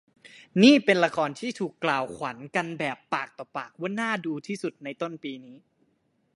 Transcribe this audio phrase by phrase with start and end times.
[0.63, 5.57] นี่เป็นละครที่ถูกกล่าวขวัญกันแบบปากต่อปากว่าน่าดูที่สุดในต้นปีนี้